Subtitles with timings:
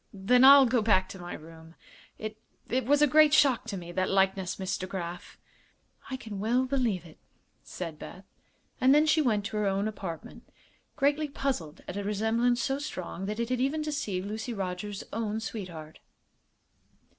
[0.11, 1.75] "Then I'll go back to my room.
[2.17, 2.35] It
[2.69, 5.37] it was a great shock to me, that likeness, Miss DeGraf."
[6.09, 7.19] "I can well believe it,"
[7.61, 8.25] said Beth;
[8.81, 10.49] and then she went to her own apartment,
[10.95, 15.39] greatly puzzled at a resemblance so strong that it had even deceived Lucy Rogers's own
[15.39, 15.99] sweetheart.